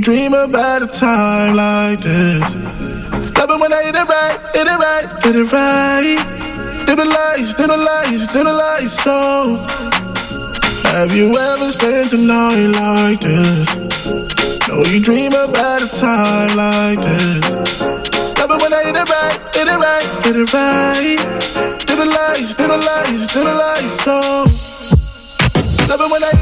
you 0.00 0.16
dream 0.16 0.32
about 0.32 0.82
a 0.82 0.86
time 0.86 1.54
like 1.56 2.00
this. 2.00 2.56
Love 3.36 3.50
it 3.52 3.60
when 3.60 3.72
I 3.72 3.82
hit 3.84 3.96
it 3.96 4.08
right, 4.08 4.38
hit 4.56 4.66
it 4.66 4.78
right, 4.78 5.06
hit 5.20 5.36
it 5.36 5.52
right. 5.52 6.16
Dim 6.86 6.96
the 6.96 7.04
lights, 7.04 7.52
dim 7.54 7.68
the 7.68 7.76
lights, 7.76 8.26
dim 8.32 8.44
the 8.44 8.52
lights, 8.52 8.96
so. 8.96 9.60
Have 10.96 11.12
you 11.12 11.28
ever 11.36 11.68
spent 11.68 12.12
a 12.14 12.18
night 12.18 12.72
like 12.80 13.20
this? 13.20 13.76
No, 14.68 14.84
you 14.88 15.00
dream 15.00 15.32
about 15.32 15.82
a 15.84 15.88
time 15.92 16.56
like 16.56 17.00
this. 17.04 17.44
Love 18.40 18.56
it 18.56 18.62
when 18.62 18.72
I 18.72 18.80
hit 18.88 18.96
it 18.96 19.04
right, 19.04 19.38
hit 19.52 19.68
it 19.68 19.76
right, 19.76 20.06
hit 20.24 20.36
it 20.36 20.52
right. 20.54 21.20
Dim 21.84 21.98
the 21.98 22.06
lights, 22.08 22.54
dim 22.54 22.68
the 22.72 22.78
lights, 22.78 23.26
dim 23.34 23.44
the 23.44 23.52
lights, 23.52 24.00
so. 24.00 24.16
Love 25.92 26.00
it 26.00 26.10
when 26.12 26.22
I 26.24 26.39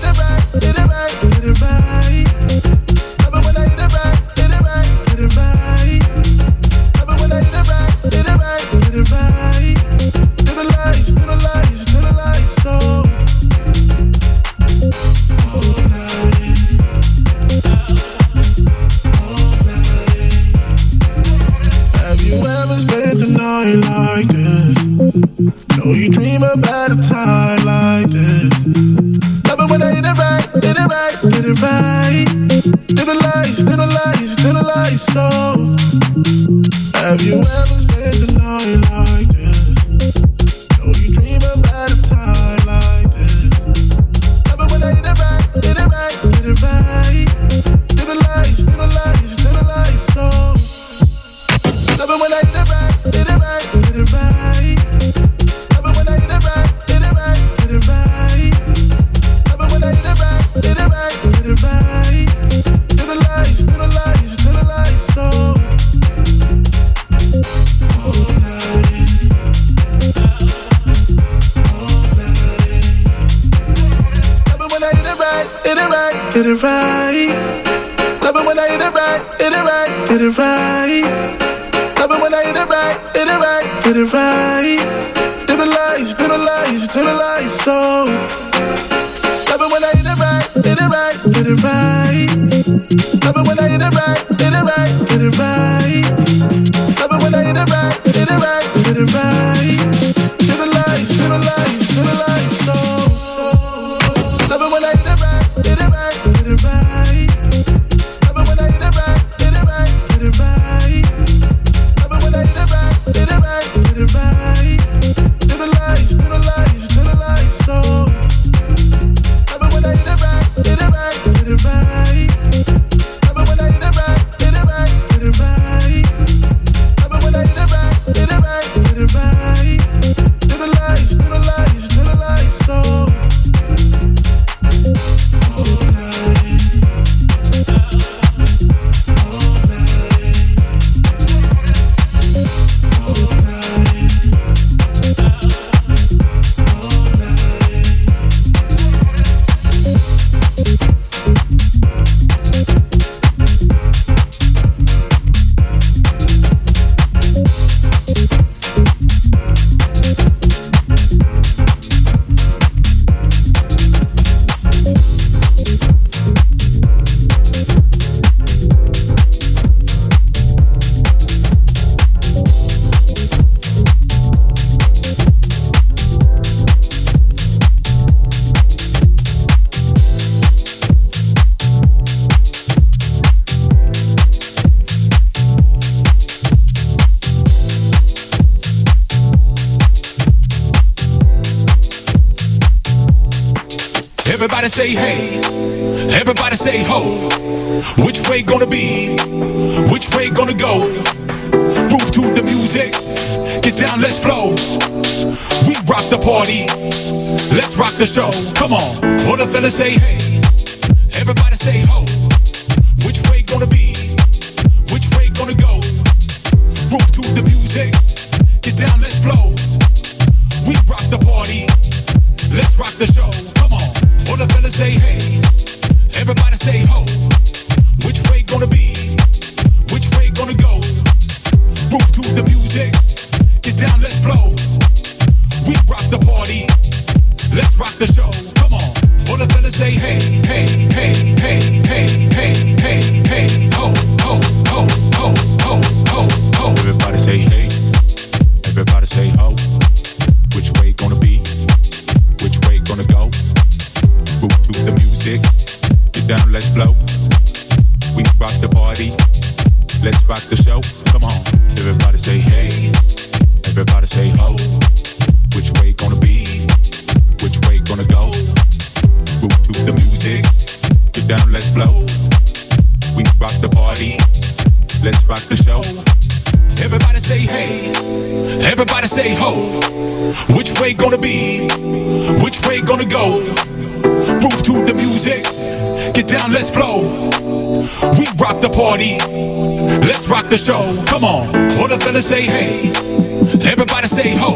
together, 292.18 292.22
say 292.22 292.42
hey. 292.42 293.70
Everybody 293.70 294.06
say 294.06 294.34
ho. 294.36 294.52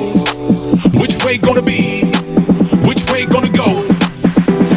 Which 0.99 1.25
way 1.25 1.39
gonna 1.39 1.63
be? 1.63 2.05
Which 2.87 3.03
way 3.11 3.27
gonna 3.27 3.51
go? 3.51 3.83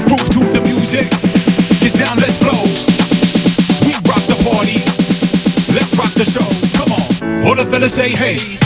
Move 0.10 0.26
to 0.34 0.42
the 0.54 0.62
music. 0.64 1.10
Get 1.82 1.94
down, 1.96 2.18
let's 2.18 2.38
flow. 2.38 2.62
We 3.86 3.94
rock 4.08 4.24
the 4.30 4.38
party. 4.46 4.78
Let's 5.74 5.96
rock 5.98 6.14
the 6.14 6.26
show. 6.26 6.46
Come 6.78 6.92
on. 6.94 7.48
All 7.48 7.56
the 7.56 7.66
fellas 7.66 7.94
say 7.94 8.10
hey. 8.10 8.65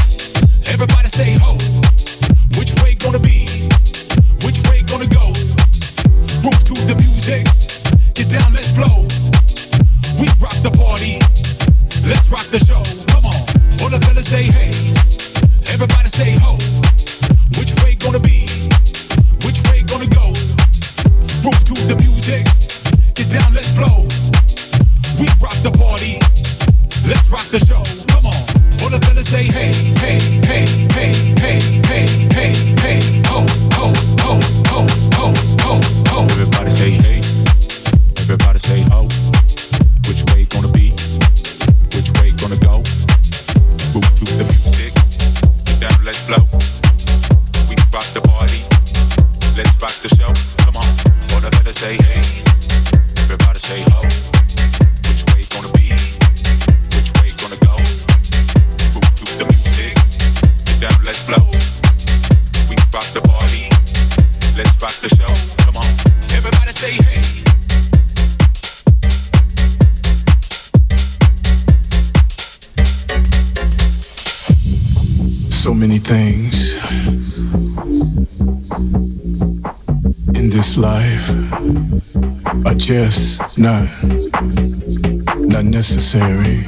necessary. 86.13 86.63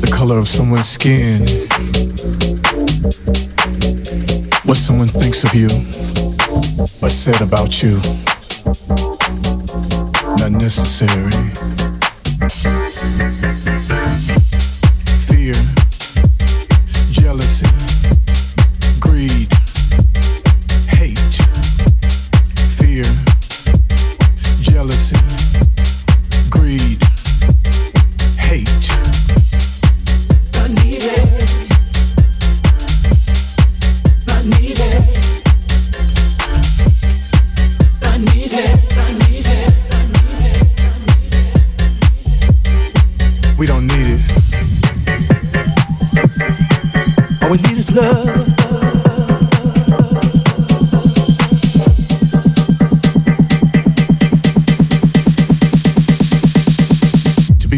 The 0.00 0.10
color 0.12 0.38
of 0.38 0.46
someone's 0.46 0.88
skin. 0.88 1.40
What 4.64 4.76
someone 4.76 5.08
thinks 5.08 5.44
of 5.44 5.54
you, 5.54 5.68
but 7.00 7.10
said 7.10 7.40
about 7.40 7.82
you. 7.82 8.00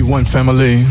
one 0.09 0.25
family. 0.25 0.85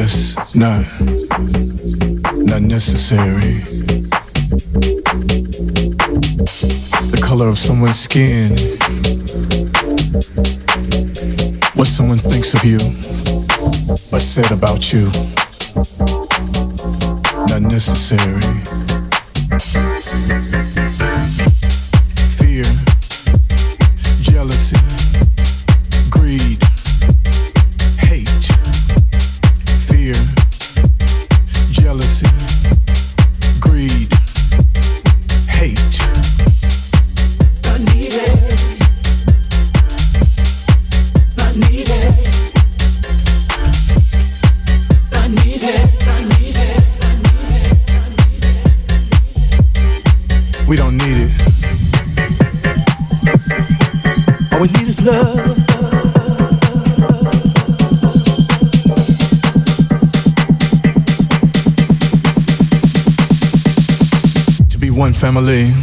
yes, 0.00 0.36
not, 0.54 0.84
not 2.50 2.60
necessary. 2.60 3.60
The 7.12 7.20
color 7.22 7.48
of 7.48 7.56
someone's 7.56 7.98
skin, 7.98 8.50
what 11.74 11.88
someone 11.88 12.18
thinks 12.18 12.52
of 12.52 12.62
you, 12.64 12.78
but 14.10 14.20
said 14.20 14.50
about 14.52 14.92
you, 14.92 15.04
not 17.48 17.62
necessary. 17.62 18.55
Family. 65.26 65.75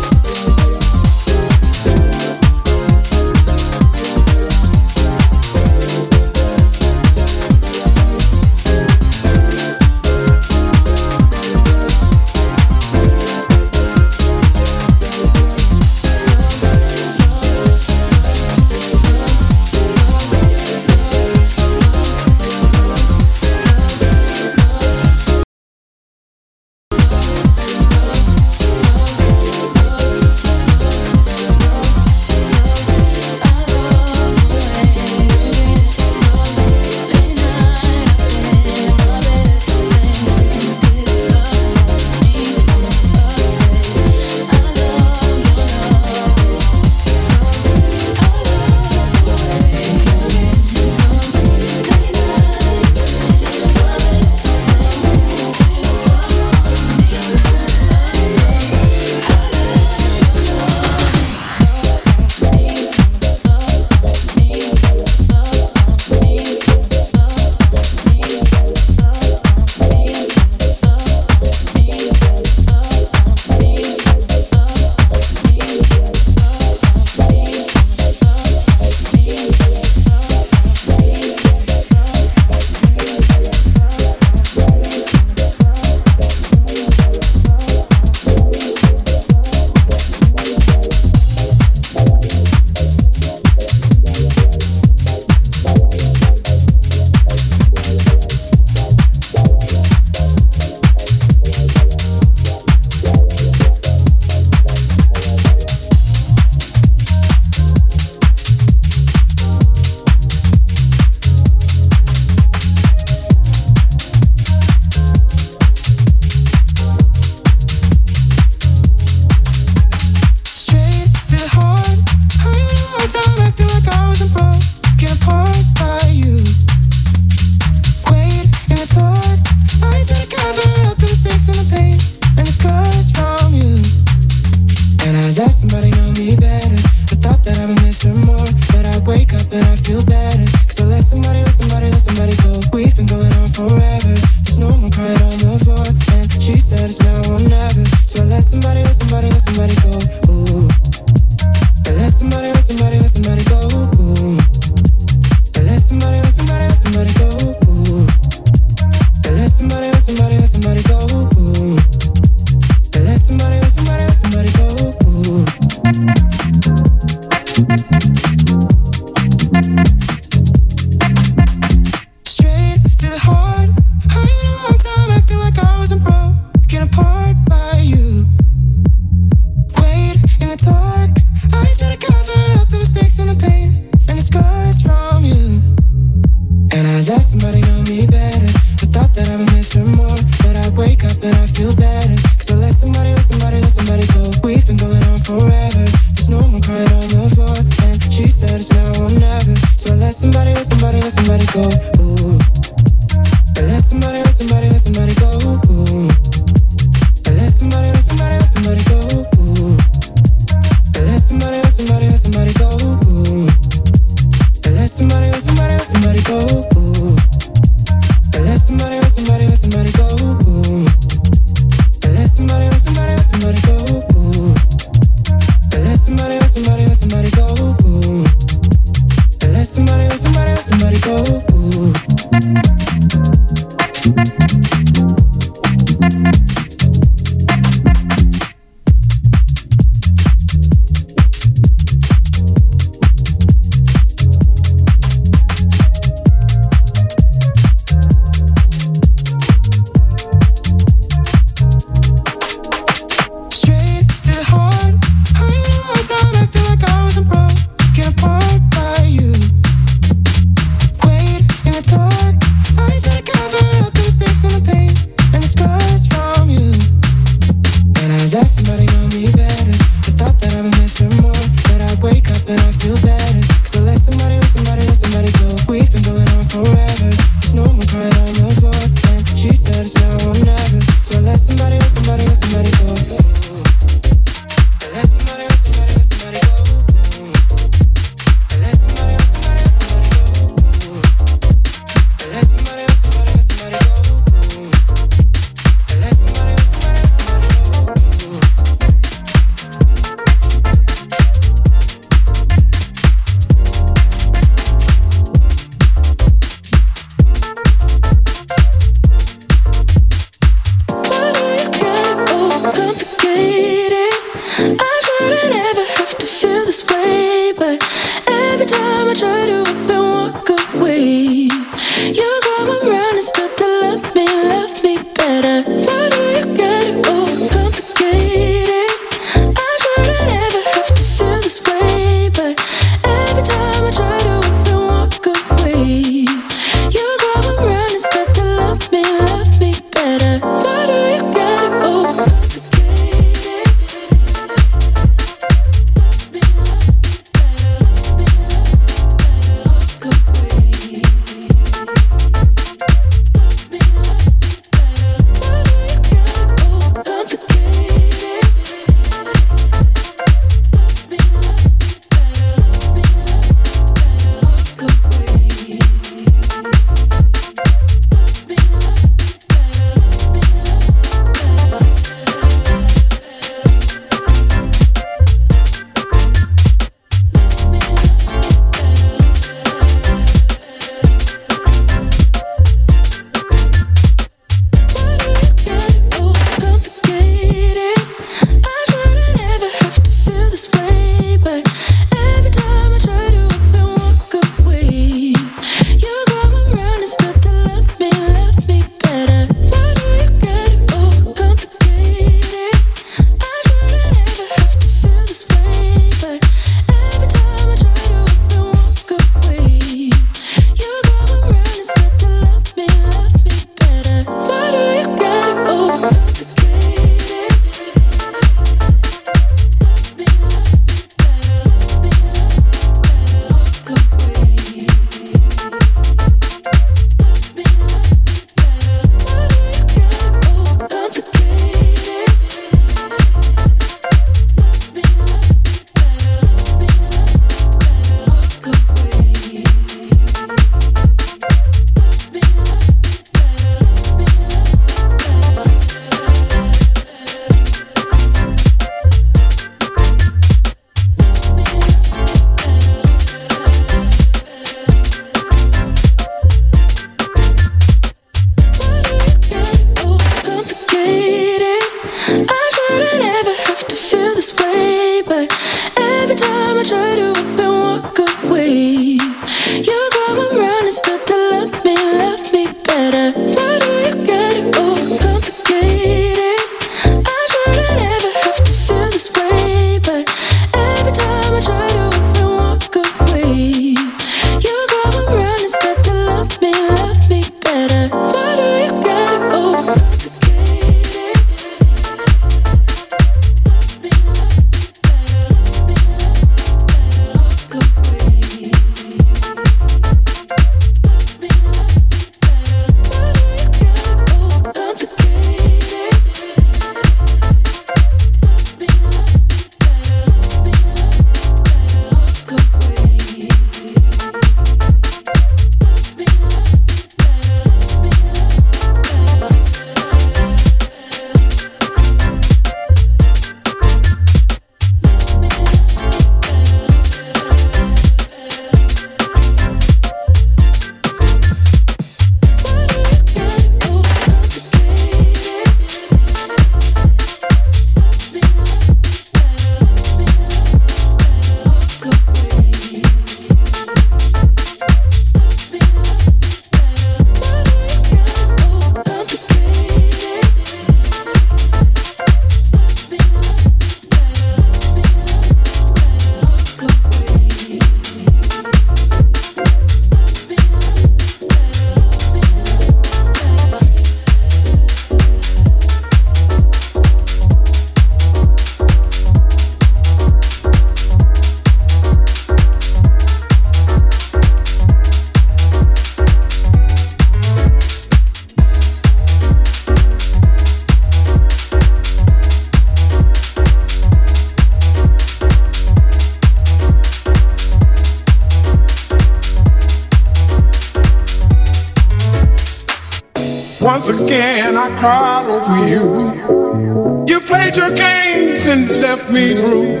left 599.16 599.30
me 599.30 599.54
through. 599.54 600.00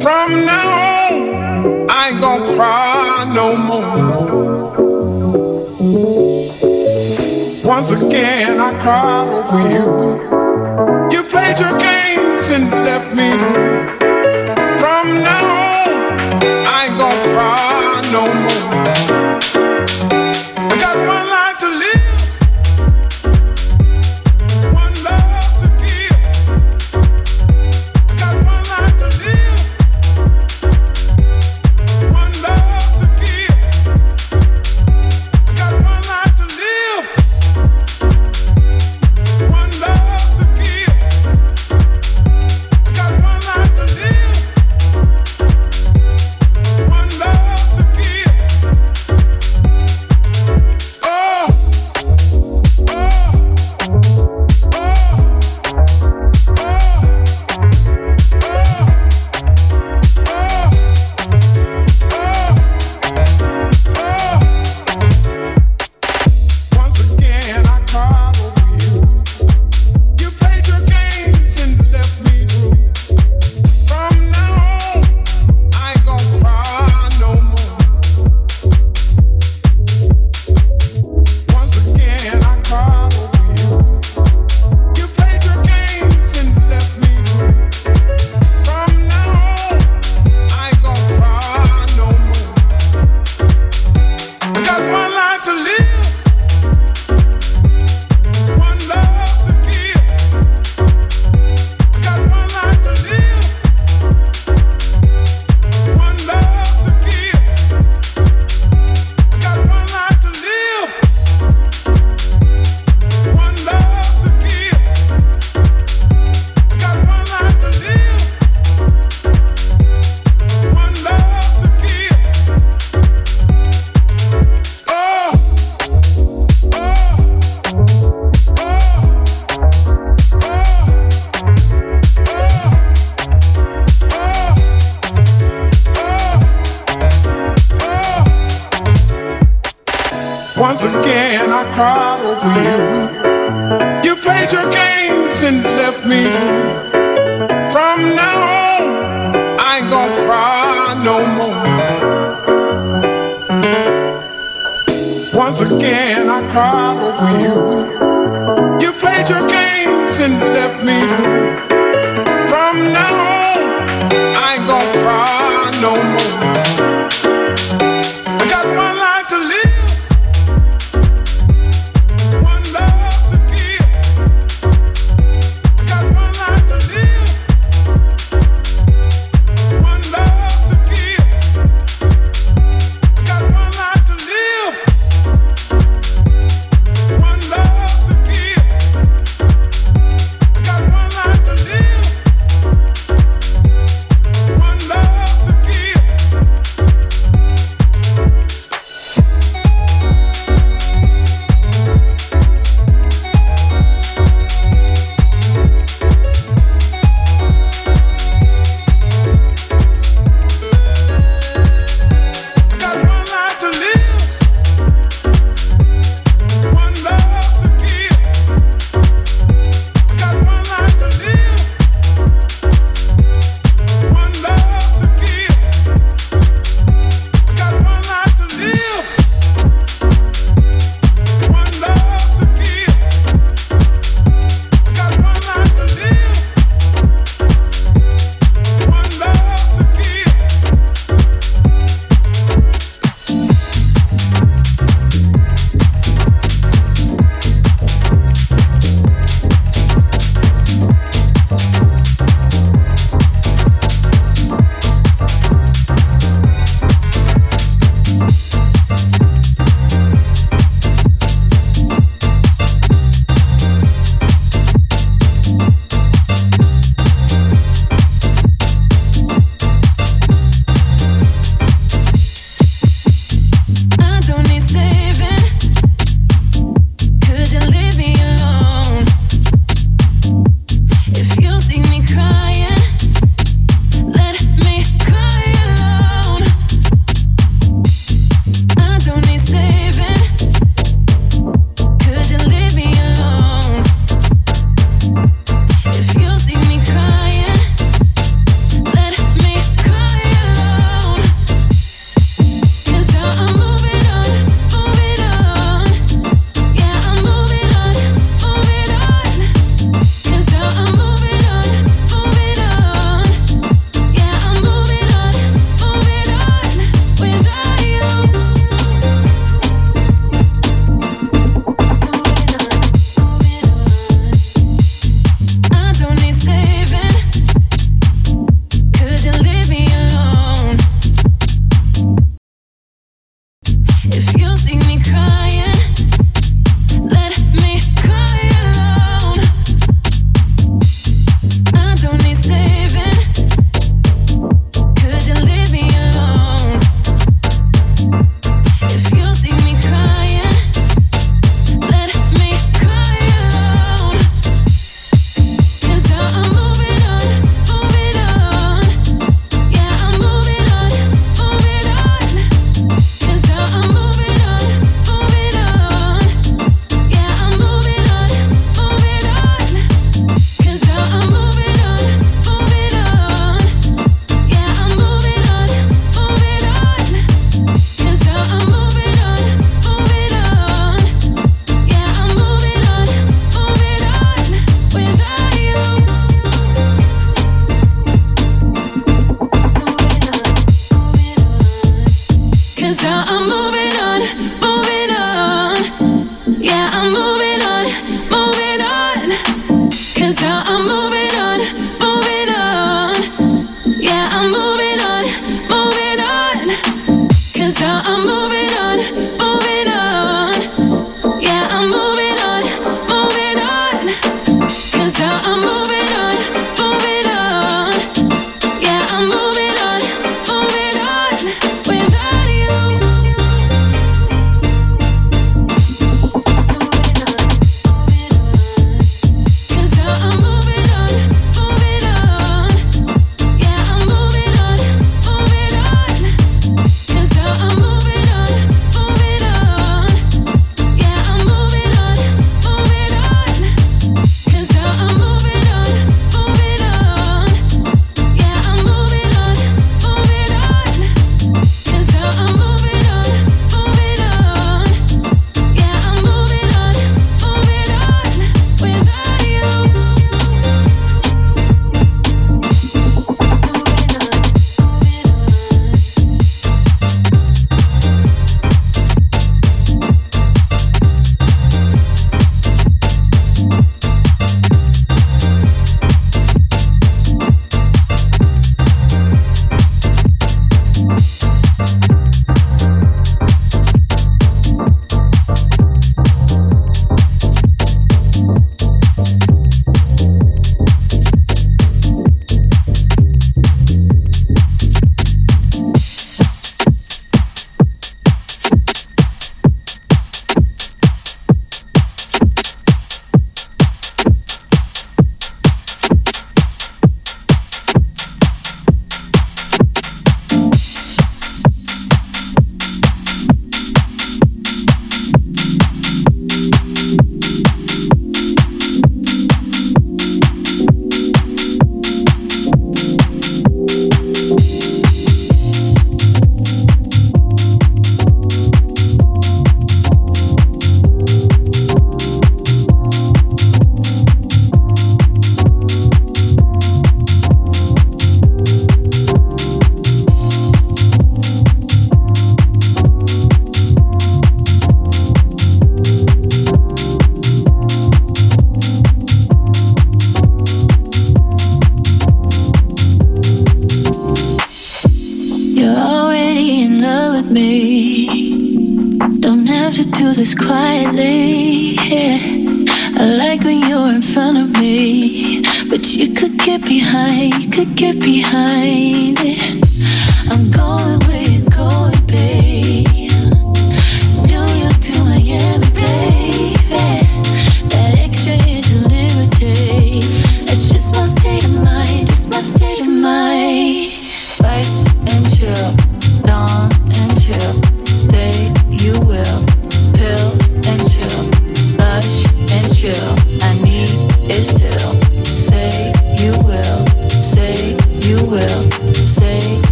From 0.00 0.28
now 0.44 1.06
on, 1.06 1.86
I 1.88 2.10
ain't 2.10 2.20
gonna 2.20 2.44
cry 2.56 3.32
no 3.32 3.56
more. 3.56 4.78
Once 7.64 7.92
again, 7.92 8.58
I 8.58 8.76
cried 8.80 9.28
over 9.38 9.60
you. 9.70 10.37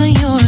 Lights 0.00 0.22
and 0.22 0.39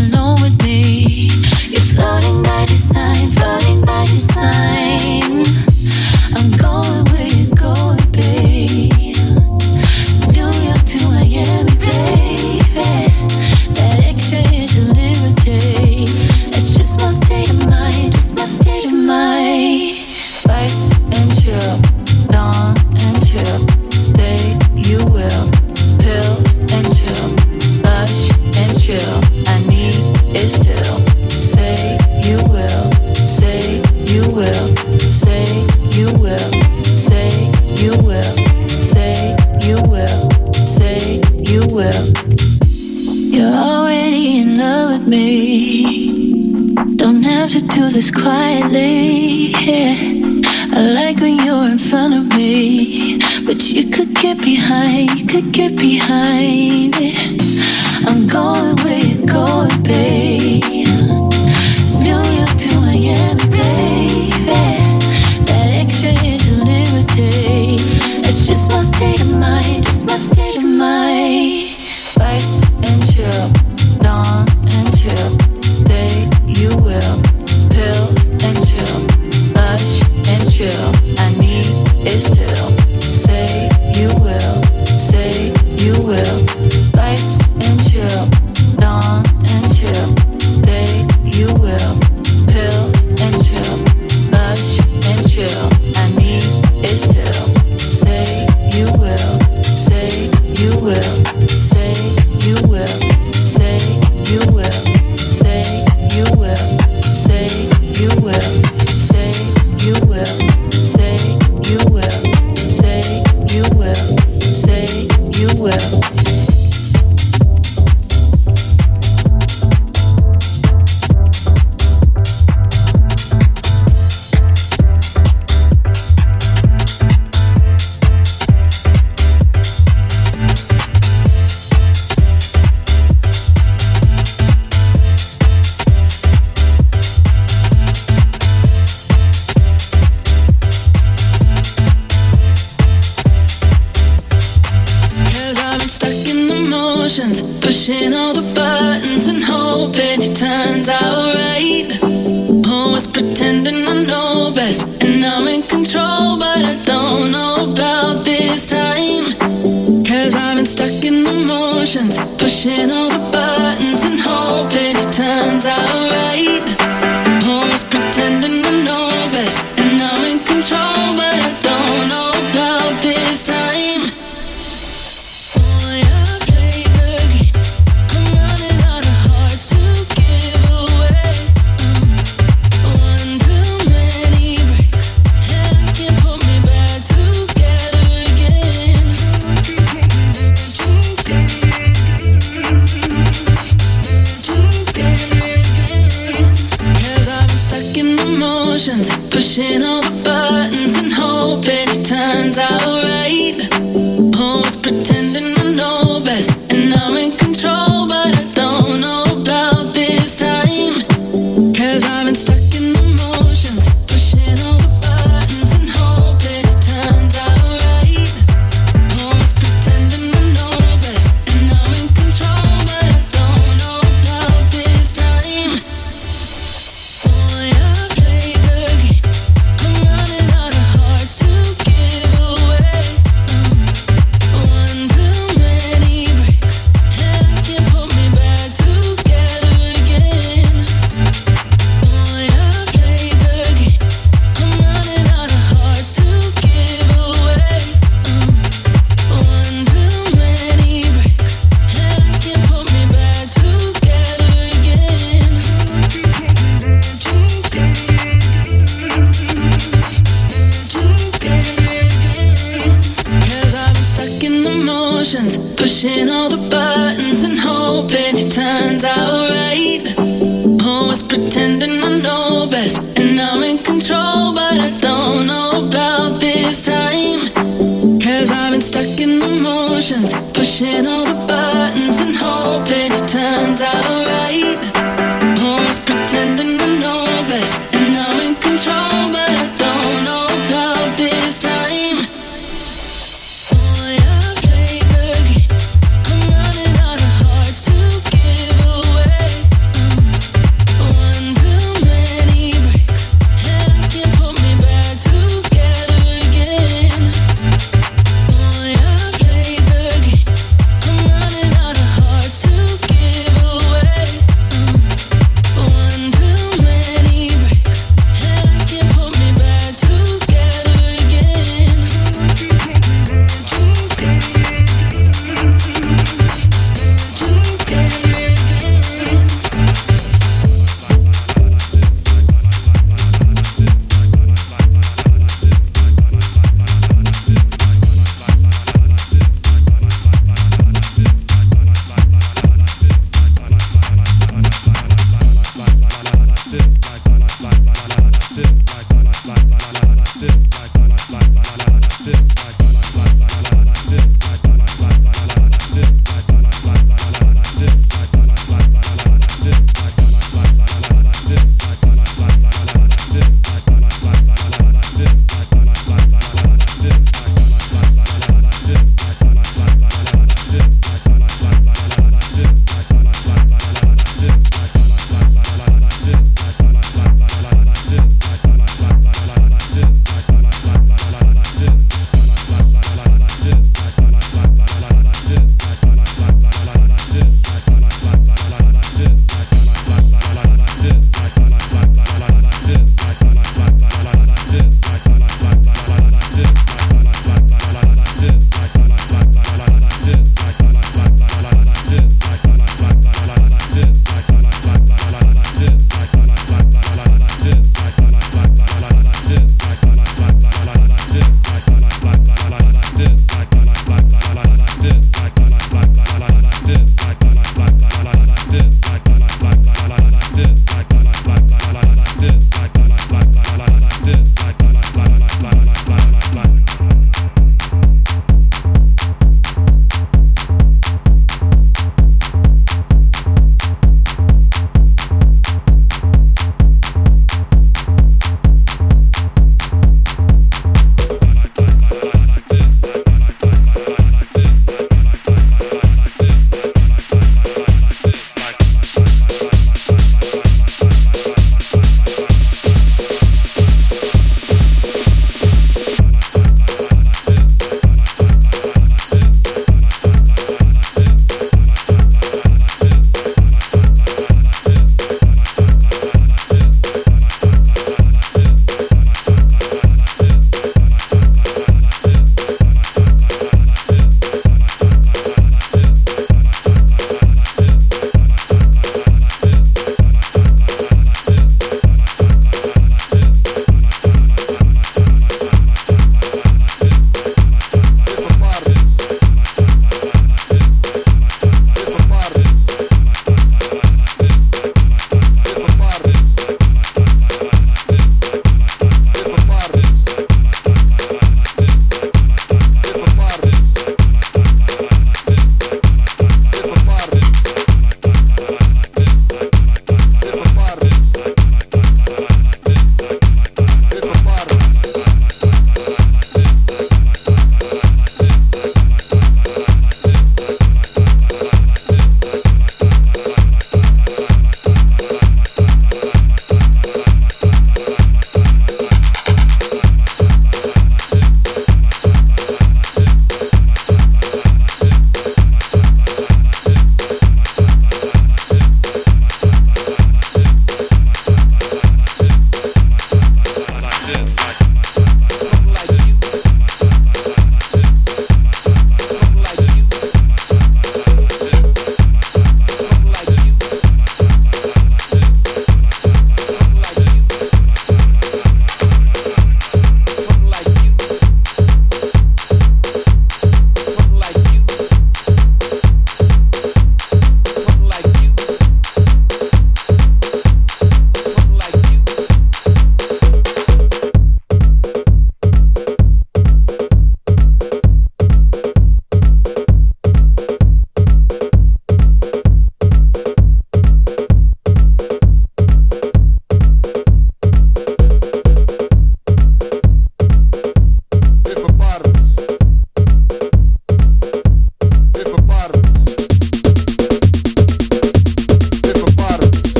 Together 108.03 108.31
again. 108.31 108.62